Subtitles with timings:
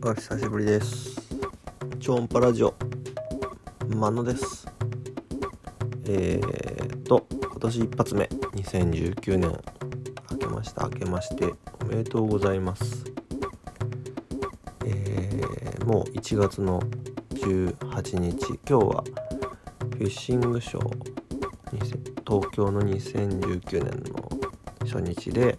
[0.00, 1.20] お久しぶりです。
[1.98, 2.74] 超音波ラジオ。
[3.88, 4.66] マノです。
[6.06, 8.24] えーと今年一発目。
[8.54, 9.58] 2019年。
[10.30, 11.52] 明けました明けまして
[11.82, 13.04] おめでとうございます。
[14.84, 16.80] えー、もう1月の
[17.30, 18.58] 18日。
[18.68, 19.04] 今日は
[19.80, 21.18] フィッシングショー。
[22.28, 24.28] 東京の2019年の
[24.86, 25.58] 初日で、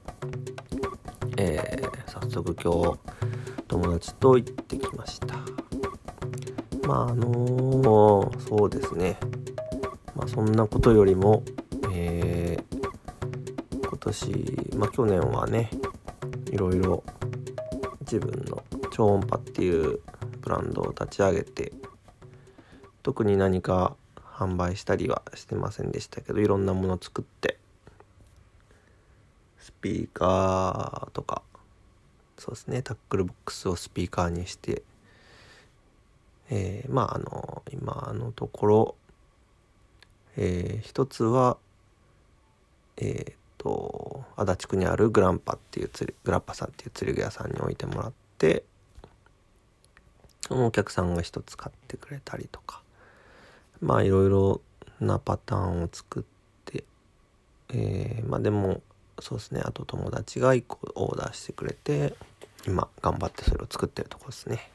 [1.37, 3.08] えー、早速今日
[3.69, 5.35] 友達と行ってきました。
[6.87, 9.17] まああのー、そうですね。
[10.15, 11.43] まあそんなことよりも、
[11.93, 15.69] えー、今年まあ去年はね
[16.51, 17.03] いろいろ
[18.01, 19.99] 自分の超音波っていう
[20.41, 21.71] ブランドを立ち上げて
[23.03, 27.59] 特に何か販売したりはしてませんでしたけどいろんなもの作って
[29.59, 31.43] スピーカーとか
[32.39, 32.81] そうですね。
[32.81, 34.81] タックルボックスをスピーカーにして、
[36.49, 38.95] えー、まああの今のところ、
[40.37, 41.57] えー、一つは
[42.97, 48.63] えっ、と足立区にあるグランパっていう釣りグラッパさんっていう釣り具屋さんに置いてもらって
[50.47, 52.81] そのお客さんが一つ買ってくれたりとか
[53.81, 54.61] まあいろいろ
[55.01, 56.85] なパターンを作って
[57.73, 58.81] えー、まあでも
[59.21, 59.61] そうですね。
[59.63, 62.15] あと友達が1個オーダーしてくれて
[62.67, 64.69] 今頑張ってそれを作ってるとこですね。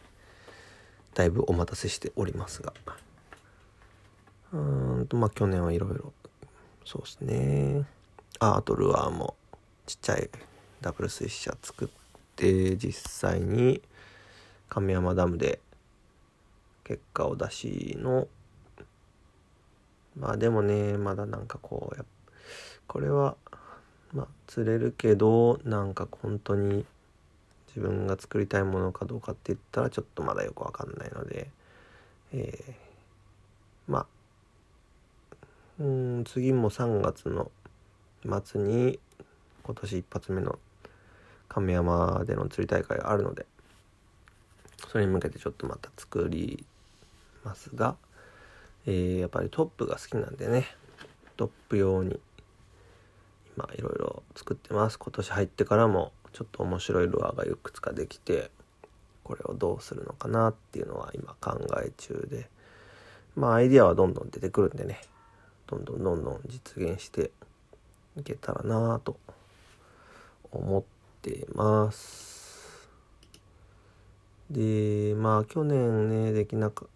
[1.15, 2.73] だいぶお待たせしておりますが。
[4.53, 4.57] う
[5.03, 6.13] んとまあ去年はいろいろ。
[6.85, 7.85] そうですね。
[8.41, 9.35] ああとルアーも
[9.87, 10.29] ちっちゃい
[10.81, 11.89] ダブルスイッシャー作っ
[12.37, 13.81] て実際に
[14.69, 15.61] 亀山ダムで
[16.85, 18.29] 結果を出しの。
[20.19, 22.05] まあでもねまだなんかこうや
[22.87, 23.37] これは
[24.13, 26.85] まあ釣れるけどなんか本当に
[27.77, 31.49] 自分が作りたいものかどうかって言ったらちょっとまだよくわかんないので、
[32.33, 34.07] えー、まあ
[35.81, 37.51] うん次も3月の
[38.45, 38.99] 末に
[39.65, 40.59] 今年一発目の
[41.49, 43.47] 亀山での釣り大会があるので
[44.89, 46.65] それに向けてちょっとまた作り
[47.45, 47.97] ますが、
[48.87, 50.67] えー、やっぱりトップが好きなんでね
[51.37, 52.21] トップ用に
[53.57, 54.99] 今いろいろ作ってます。
[54.99, 58.51] 今年入ってからもちょっと面白いルアーがいくつかできて
[59.23, 62.51] これをどうするのかなっていうのは今考え中で。
[63.37, 65.01] まあアイディアはどんどん出てくるんでね。
[65.67, 67.31] どんどんどんどん実現して
[68.17, 69.17] いけたらなと
[70.53, 70.83] 思っ
[71.23, 72.89] ています。
[74.51, 76.89] でまあ去年ねできなかっ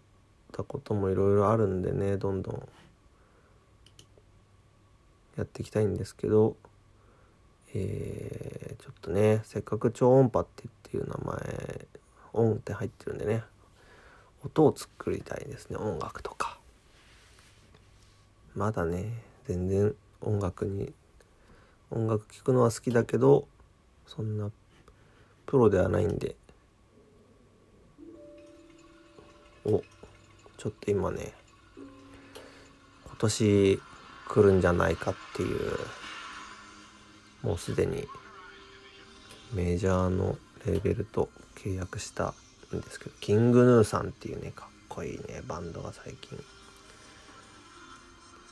[0.53, 2.69] たこともいろいろあるんでねどんどん
[5.37, 6.56] やっていきたいんですけど
[7.74, 11.86] えー、ちょっとねせっかく超音波ってっていう名前
[12.32, 13.42] 音って入ってるんでね
[14.44, 16.58] 音を作りたいですね音楽とか。
[18.54, 19.12] まだね
[19.46, 20.92] 全然音楽に
[21.90, 23.46] 音楽聴くのは好きだけど
[24.06, 24.50] そんな
[25.46, 26.36] プロではないんで。
[29.64, 29.82] お
[30.56, 31.34] ちょっと今ね
[31.76, 33.80] 今年
[34.28, 35.78] 来るんじゃないかっていう
[37.43, 38.06] もうすでに
[39.54, 42.34] メジャーのレーベルと契約した
[42.75, 46.38] んですけどキングヌーさんっていうねかっこいいねバンドが最近。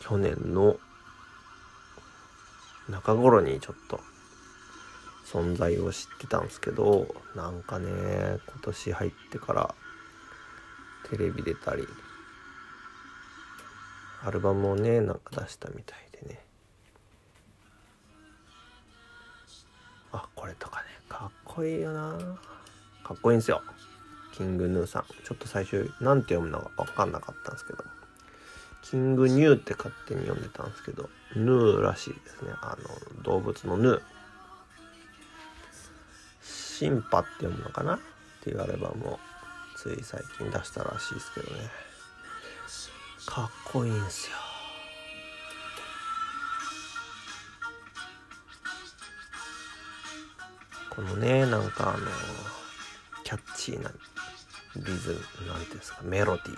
[0.01, 0.77] 去年の
[2.89, 3.99] 中頃にちょっと
[5.27, 9.75] 存在を知ってたんですけどなんかね今年入ってから
[11.11, 11.83] テレビ出たり
[14.25, 16.46] アルバムをねなんか出したみたいでね。
[20.17, 20.87] あこれとかね。
[21.09, 22.19] かっこいいよな。
[23.05, 23.63] かっこいいんですよ。
[24.33, 25.05] キングヌーさん。
[25.25, 27.85] ちょっと最初何て読むのか分かんなかったんですけど。
[28.83, 31.09] キングニューって勝手に読んでたんですけど。
[31.35, 32.53] ヌーらしいですね。
[32.63, 32.77] あ
[33.17, 34.03] の動物のヌー。
[36.43, 37.99] シンパって読むのかなっ
[38.43, 39.19] ていうアルバムを
[39.77, 41.71] つい最近出したらしいですけどね。
[43.27, 44.46] かっこいいんすよ。
[50.97, 52.07] このねなんかあの
[53.23, 53.91] キャッチーな
[54.77, 56.57] リズムなんていうんですかメロディー。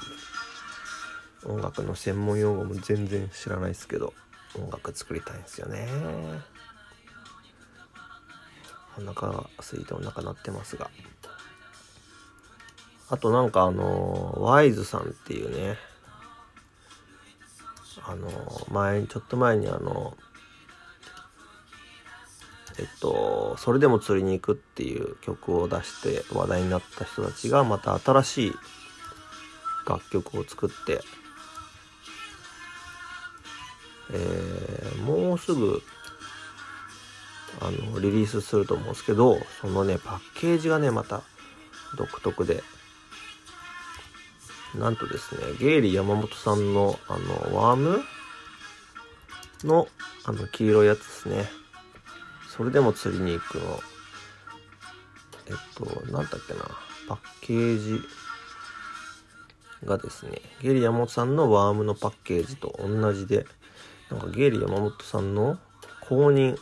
[1.44, 4.12] 音楽の専門用語も全然知らないですけど
[4.56, 5.88] 音楽作りたいんですよね。
[8.96, 10.90] お腹が空いてお腹鳴ってますが。
[13.10, 15.78] あとなんかあのワイズさんっていうね
[18.06, 18.28] あの
[18.70, 20.16] 前ちょっと前にあの
[22.78, 28.52] えっと、それでも釣りに行くっていう曲を出して話題になった人たちがまた新しい
[29.86, 31.00] 楽曲を作って、
[34.12, 35.82] えー、もうすぐ
[37.60, 41.22] あのリリースすると思うんですけどそのねパッケージがねまた
[41.96, 42.62] 独特で。
[44.74, 48.02] なんとですねゲイリー山本さんのあのワーム
[49.64, 49.88] の
[50.24, 51.48] あの黄色いやつですね。
[52.58, 53.80] それでも釣りに行くの。
[55.46, 56.60] えっと何だっけな。
[57.08, 58.02] パッケージ
[59.84, 63.46] がですねゲリー山本さんのワームのパッケージと同じで
[64.10, 65.56] なんかゲリー山本さんの
[66.08, 66.58] 公認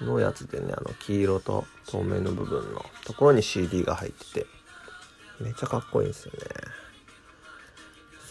[0.00, 4.46] のやつでねあの黄色と透明の部分のところに CD が入ってて
[5.40, 6.38] めっちゃかっこいいんですよね。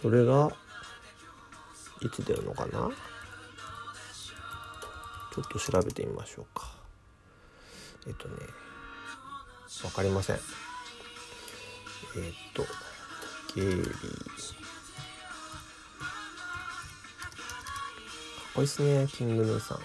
[0.01, 0.49] それが
[2.01, 2.89] いつ出るのかな？
[5.33, 6.71] ちょっと調べてみましょうか。
[8.05, 8.35] えっとね
[9.83, 10.35] わかりません。
[10.35, 10.41] えっ
[12.53, 12.63] と
[13.55, 13.83] ゲイリー。
[13.83, 13.91] かっ
[18.53, 19.79] こいいっすねキングヌーさん。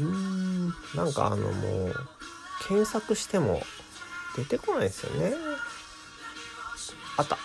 [0.00, 1.94] うんなんかあのもう
[2.68, 3.62] 検索しても
[4.36, 5.32] 出てこないですよね。
[7.16, 7.38] あった。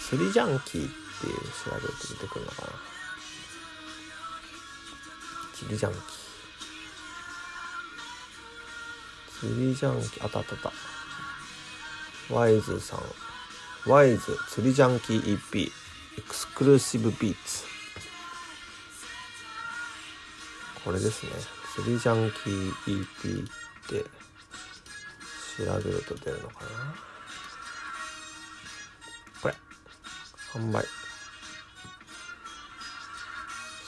[0.00, 0.90] 釣りジャンキーっ
[1.20, 2.68] ていう調べると出てくるのかな。
[5.56, 6.02] 釣りジャンキー。
[9.40, 10.24] 釣りジャンキー。
[10.24, 10.60] あったあったあっ
[12.28, 12.34] た。
[12.34, 13.00] ワイズさん。
[13.90, 15.70] ワイズ釣りジャンキー EP
[16.18, 17.64] エクスクルーシブビーツ。
[20.84, 21.32] これですね。
[21.74, 23.48] 釣りジャンキー EP っ
[23.88, 24.04] て
[25.56, 26.94] 調べると出るのかな。
[29.40, 29.54] これ。
[30.52, 30.84] 販売。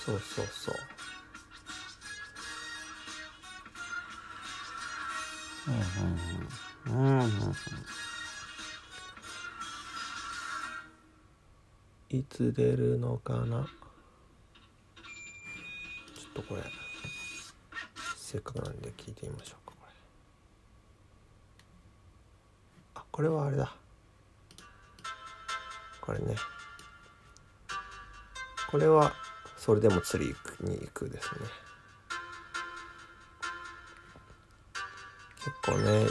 [0.07, 0.98] そうそうそう。
[6.87, 7.55] うんうんうんうん
[12.11, 13.69] いつ出るのかな
[16.17, 16.63] ちょっとこれ
[18.17, 19.95] せっかくなんで聞いてみましょうかこれ
[22.95, 23.75] あこれはあれだ
[26.01, 26.35] これね
[28.71, 29.13] これは
[29.59, 31.68] それでも釣りに行くですね
[35.49, 36.07] 結構ね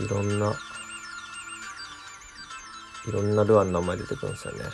[0.00, 0.52] いろんな
[3.06, 4.64] いろんなルアーの名前出てくるんですよね。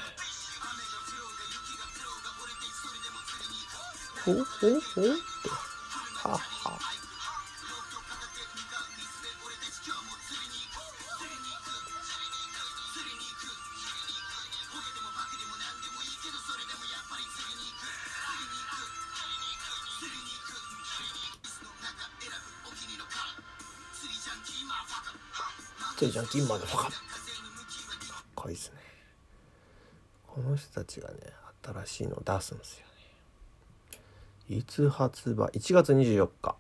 [4.25, 5.09] ほほほって。
[6.23, 6.98] はは。
[26.19, 26.93] ジャンキーマーファカかっ
[28.35, 28.79] こいいですね
[30.27, 31.15] この人たちがね
[31.65, 32.87] 新しいのを出すんですよ
[34.51, 36.57] ねいつ発売 ?1 月24日。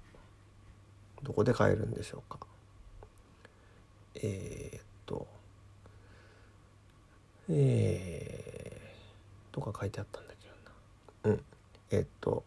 [1.22, 2.38] どこで買えるんでしょうか。
[4.16, 5.26] えー、っと、
[7.48, 10.48] えー、とか書いてあったんだけ
[11.24, 11.36] どな。
[11.36, 11.42] うん。
[11.90, 12.44] えー、っと、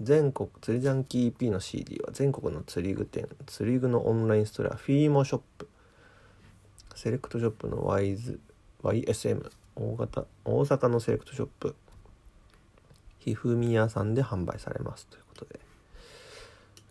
[0.00, 5.68] 全国釣りジャンキー EP の CD は全国の釣り具店、釣り具のオンラインストア、フィーモショップ、
[7.00, 8.38] セレクトショップのワイズ、
[8.82, 11.74] YSM、大型、大阪のセレクトショップ、
[13.20, 15.60] ひふみやさんで販売されますということで、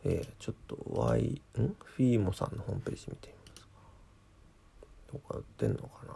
[0.06, 1.76] えー、ちょっと Y ん？
[1.84, 3.68] フィーモさんのホームページ見てみますか。
[5.14, 6.14] どこか売ってんのかな。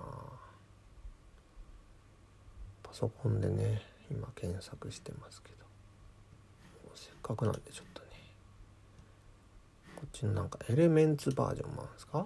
[2.81, 5.55] パソコンでね今検索してますけど。
[6.95, 8.07] せっかくなんでちょっとね。
[9.95, 12.25] こっちのなんかエレメンツバージョンもあるんですか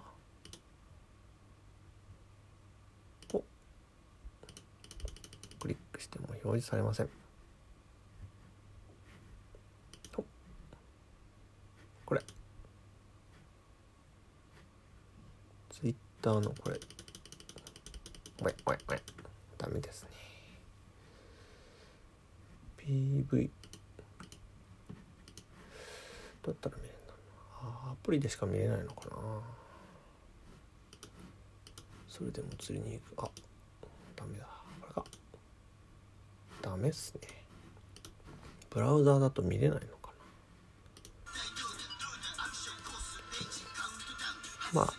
[3.33, 3.43] お
[5.59, 7.09] クリックしても表示されません。
[12.07, 12.21] これ。
[15.69, 16.79] ツイッターのこれ。
[18.41, 18.97] おいおいおい
[19.57, 20.09] ダメですね。
[22.77, 23.49] PV
[26.43, 27.13] どうやったら見れるんだ
[27.61, 29.15] ろうアプリでしか見れないのかな。
[32.07, 33.25] それでも釣りに行く。
[33.25, 33.31] あ
[34.15, 34.56] ダメだ。
[36.77, 37.21] メっすね。
[38.69, 40.11] ブラウザーだと見れないのか
[44.73, 44.81] な。
[44.81, 44.93] まあ。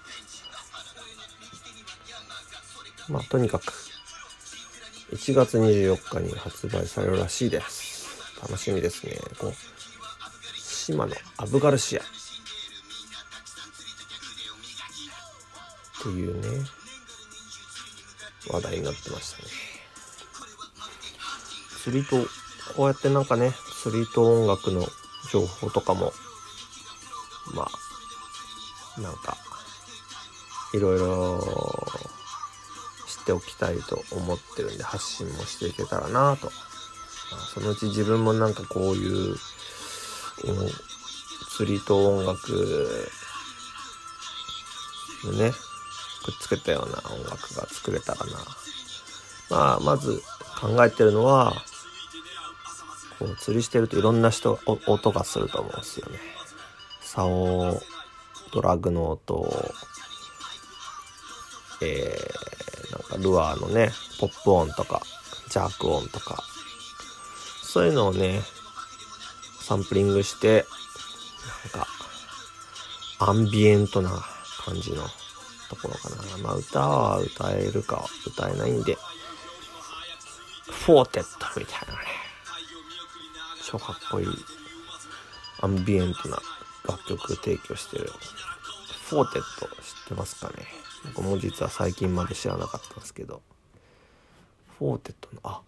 [3.09, 3.73] まあとにかく。
[5.13, 8.09] 1月24日に発売されるらしいです。
[8.43, 9.17] 楽しみですね。
[9.39, 9.55] こう
[10.57, 12.03] 島のアブガルシア。
[12.03, 12.05] っ
[16.03, 16.67] ていうね。
[18.51, 19.68] 話題になってましたね。
[21.89, 22.17] 釣りと
[22.77, 23.53] こうやってなんかね
[23.83, 24.87] 釣りと音楽の
[25.33, 26.13] 情報とかも
[27.55, 27.67] ま
[28.99, 29.39] あなんか
[30.75, 31.41] いろいろ
[33.07, 36.51] 知っておきたいと思ってるんで発信もしていけたらなと、
[37.55, 39.37] そのうち自分もなんかこういう
[41.57, 43.01] 釣りと音楽
[45.25, 45.53] のね
[46.25, 48.33] くっつけたような音楽が作れたらな。
[49.49, 50.23] まあまず
[50.61, 51.55] 考えてるのは
[53.19, 56.19] こう釣りしてるといろんな人音がすると思うんですよね。
[57.01, 57.81] 竿
[58.53, 59.49] ドラグの音
[61.81, 65.03] えー、なんかルアーのねポップ音とか
[65.49, 66.43] ジャーク音とか
[67.63, 68.41] そういうのをね
[69.61, 70.65] サンプリングして
[71.75, 71.89] なんか
[73.21, 74.11] アンビエントな
[74.65, 75.03] 感じの
[75.69, 76.39] ところかな。
[76.43, 78.97] まあ歌は歌えるか歌えないんで
[80.71, 82.18] フォーテッドみたいなね。
[83.71, 84.27] 超かっこいい。
[85.61, 86.39] アンビエントな
[86.89, 88.11] 楽曲提供してる。
[89.11, 89.75] フォーテッド知っ
[90.09, 90.67] てますかね？
[91.15, 93.43] 僕も実は最近まで知らなかったんですけど。
[94.79, 95.61] フォーテッドのあ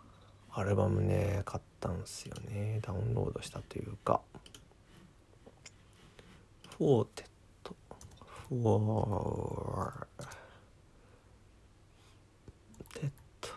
[0.52, 2.80] アルバムね買ったんすよね。
[2.80, 4.22] ダウンロードしたというか。
[6.78, 7.26] フォーテッ
[7.62, 7.76] ド
[8.48, 10.06] フォー
[12.94, 13.10] テッ
[13.42, 13.48] ド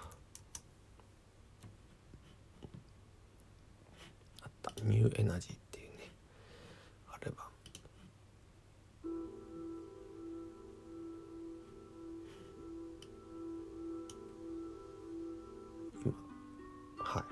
[4.42, 4.50] あ
[5.16, 6.10] エナジーっていうね
[7.08, 7.44] アルバ
[16.06, 16.14] ム
[17.00, 17.24] はい。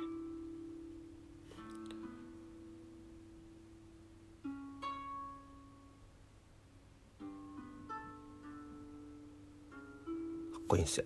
[10.53, 11.05] かっこいいんですよ。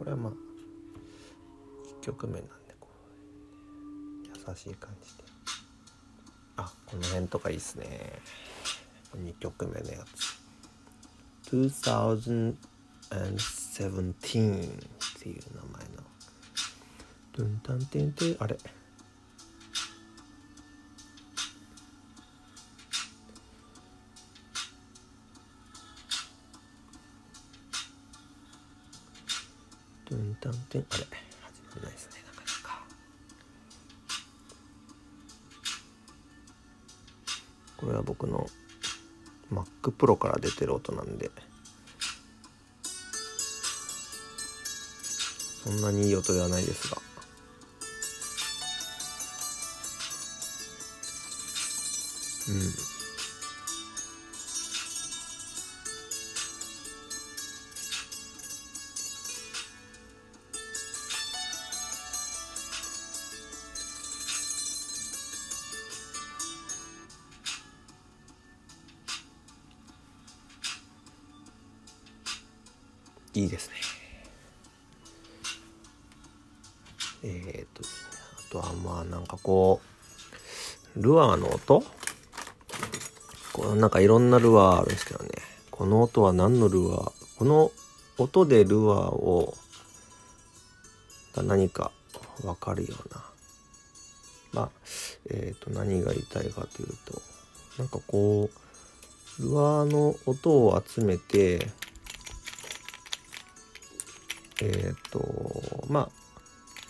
[0.00, 0.32] これはまあ
[2.00, 2.88] 1曲目なんでこ
[4.24, 5.24] う優しい感じで。
[6.56, 8.18] あこの辺とかいいっすね。
[9.14, 11.52] 2曲目のやつ。
[11.54, 12.54] 2017っ
[15.20, 16.02] ていう名前の。
[17.34, 18.56] ドゥンタンテンテあれ？
[30.10, 32.20] トゥンタンテンあれ始まらないですね。
[32.26, 32.82] なかなか。
[37.76, 38.44] これは僕の
[39.52, 41.30] Mac Pro から出てる音なんで。
[45.62, 47.00] そんなにいい音ではないですが。
[52.48, 52.89] うん。
[73.40, 73.74] いいですね。
[77.22, 77.82] えー、っと
[78.48, 79.80] あとはまあなんかこ
[80.96, 81.82] うルアーの音？
[83.52, 85.30] こうなんかいろんなルアーあるんですけどね。
[85.70, 87.12] この音は何のルアー？
[87.38, 87.70] この
[88.18, 89.54] 音でルアーを
[91.36, 91.92] 何か
[92.42, 93.24] 分かるような。
[94.52, 94.70] まあ
[95.30, 97.22] えっ、と何が言いたいかというと
[97.78, 101.70] なんかこうルアーの音を集めて
[104.62, 106.08] えっ、ー、とまあ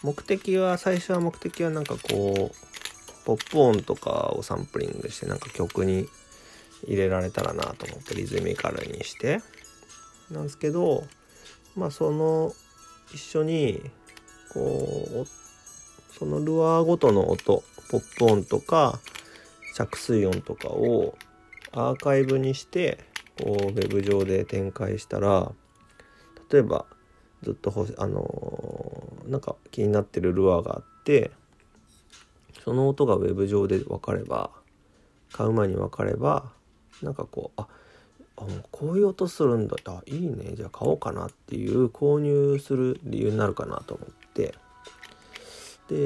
[0.02, 6.08] 目的は最初は目的はなんかこうポップ音とかをサンプリングしてなんか曲に
[6.86, 9.40] 入れられたらなと思ってリズミカルにして。
[10.30, 11.04] なんですけど
[11.76, 12.52] まあその
[13.12, 13.82] 一緒に
[14.52, 19.00] こうそのルアーごとの音ポップ音とか
[19.74, 21.16] 着水音とかを
[21.72, 22.98] アーカイブにして
[23.40, 25.52] こうウェブ上で展開したら
[26.50, 26.86] 例えば
[27.42, 31.30] ずっとあのー、なんか気になってるルアーがあって
[32.64, 34.50] その音がウェブ上で分かれば
[35.32, 36.50] 買う前に分かれば
[37.02, 37.66] なんかこうあ
[38.36, 39.76] あこういう音するんだ。
[39.86, 40.54] あいいね。
[40.54, 44.54] じゃあ買おうかなっていう購入する理由になるかなと思って。
[45.88, 45.96] で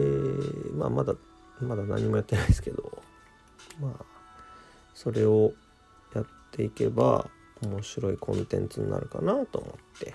[0.73, 1.15] まあまだ
[1.61, 3.03] まだ何もやってないですけど
[3.81, 4.05] まあ
[4.95, 5.53] それを
[6.15, 7.29] やっていけば
[7.63, 10.15] 面白いコンテンツになるかなと思って。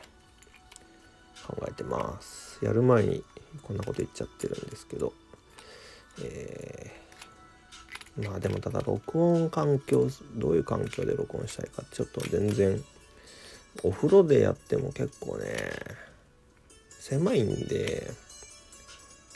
[1.48, 2.64] 考えてます。
[2.64, 3.24] やる前に
[3.64, 5.14] こんなこと言っちゃってるんですけど。
[6.22, 12.84] えー、まあでもただ録音環境どういう環境で録音したいかちょっと全然
[13.84, 15.46] お風呂でやっても結構ね
[17.00, 18.12] 狭いんで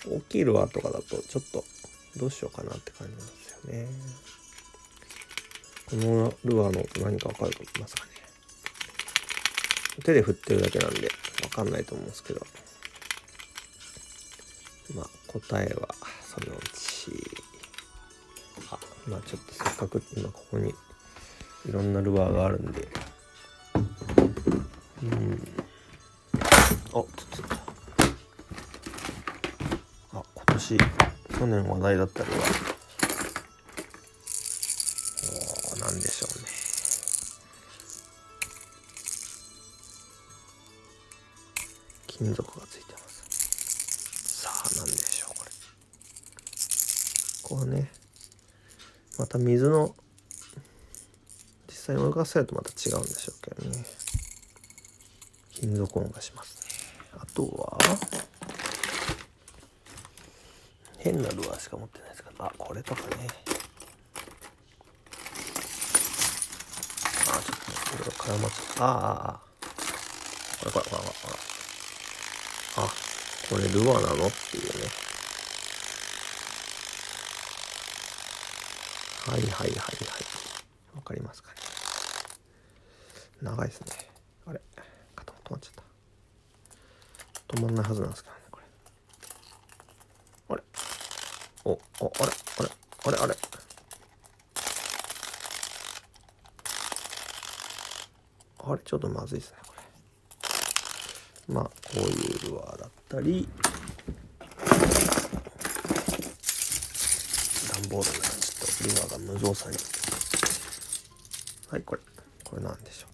[0.03, 1.63] 起きるわとかだとちょっと
[2.17, 3.87] どうしようかなって感じなんですよね。
[5.89, 8.11] このルアーの何かわかるますかね。
[10.03, 11.22] 手で振ってるだけなんで。
[11.41, 12.45] わかんないと思うんですけど。
[14.95, 17.11] まあ答えはそのうち。
[18.71, 20.69] あまあちょっとせっかく今ここに
[21.67, 22.87] いろんなルアーがあるんで。
[25.03, 25.47] うん。
[26.35, 26.39] あ
[26.91, 27.43] ちょっと。
[30.13, 32.72] あ今年去年話題だったルアー。
[49.33, 49.95] た水の
[51.67, 53.83] 実際に泳がせるとまた違うんでしょうけどね。
[55.51, 57.17] 金属音がしますね。
[57.17, 57.79] あとは
[60.99, 62.31] 変なルアーしか持ってないですか。
[62.37, 63.27] あこれとかね。
[67.27, 67.57] あちょっ
[67.89, 69.39] といろいろ絡まっちゃったああああ
[70.59, 71.33] これこれこれこれ。
[72.75, 72.87] あ
[73.49, 74.27] これルアーなの？
[74.27, 74.92] っていうね。
[79.25, 79.75] はいはいはいはい。
[80.95, 81.55] わかりますかね。
[83.41, 83.87] 長いですね。
[84.45, 84.61] あれ
[85.15, 85.83] 肩も止まっちゃっ
[87.47, 87.55] た。
[87.55, 88.65] 止まんないはずなんですけどねこれ。
[90.49, 90.63] あれ。
[91.65, 92.69] おおあれあれ
[93.05, 93.37] あれあれ。
[98.65, 99.73] あれちょっとまずいですねこ
[101.47, 101.55] れ。
[101.55, 103.47] まあこういうルアーだったり。
[107.71, 108.42] 段ボールならちょ
[108.73, 109.77] っとルアーが無造作に。
[111.69, 112.01] はいこれ。
[112.43, 113.09] これなんでしょう。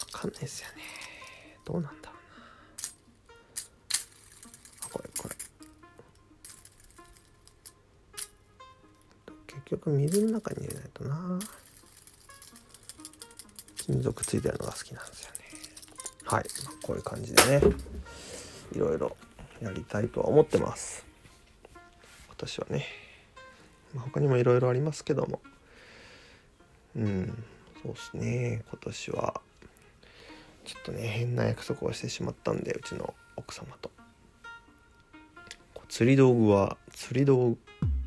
[0.00, 0.82] わかんないですよね。
[1.64, 2.18] どうなんだろうな。
[4.84, 5.36] あこれこれ。
[9.46, 11.38] 結局水の中に入れないとな。
[13.76, 15.38] 金属ついてるのが好きなんですよね。
[16.24, 17.62] はい、まあ、こういう感じでね
[18.72, 19.16] いろいろ
[19.62, 21.07] やりたいとは思ってます。
[22.38, 22.86] 私はね、
[23.92, 25.40] まあ、他にもいろいろありますけども。
[26.96, 27.44] うん
[27.82, 28.62] そうですね。
[28.70, 29.40] 今年は
[30.64, 33.90] ちょっとね変な約束をしてしまったんでうちの奥様と。
[35.88, 37.58] 釣り道具は釣り道具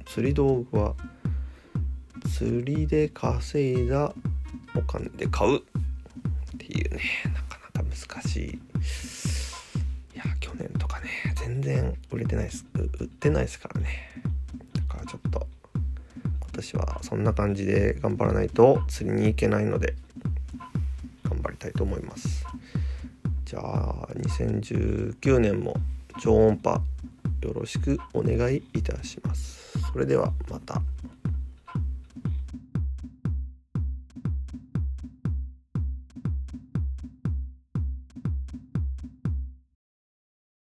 [0.06, 0.96] 釣り道具は
[2.38, 4.14] 釣りで稼いだ
[4.76, 5.60] お金で買う。
[5.60, 5.62] っ
[6.58, 8.50] ていうねなかなか難しい。
[10.16, 12.66] いや去年とかね全然売れてないです。
[12.74, 14.11] 売ってないですからね。
[16.62, 19.96] 私はそんな感じで頑張らないと釣りに行けないので
[21.24, 22.46] 頑張りたいと思います
[23.46, 25.76] じゃあ2019年も
[26.20, 26.80] 超音波
[27.42, 30.82] よろしくお願いいたしますそれではまた。